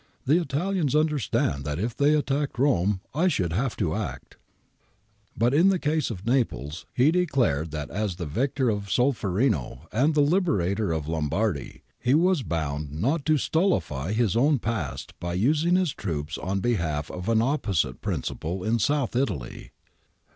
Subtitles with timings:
[0.25, 4.35] The Italians understand that if they attacked Rome I should have to act'
[5.37, 10.15] But in the case of Naples he declared that as the victor of Solferino and
[10.15, 15.35] the liber ator of Lombardy, he was bound not to stultify his own past by
[15.35, 19.69] using his troops on behalf of an opposite prin ciple in South Italy.